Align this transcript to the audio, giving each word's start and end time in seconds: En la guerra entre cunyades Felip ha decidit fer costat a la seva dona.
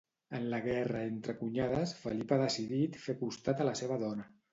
En 0.35 0.45
la 0.51 0.59
guerra 0.61 1.01
entre 1.09 1.35
cunyades 1.41 1.93
Felip 2.05 2.33
ha 2.37 2.39
decidit 2.45 2.97
fer 3.03 3.15
costat 3.21 3.63
a 3.63 3.69
la 3.69 3.75
seva 3.83 4.01
dona. 4.07 4.27